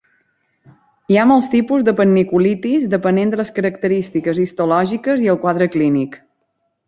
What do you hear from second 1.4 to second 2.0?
tipus de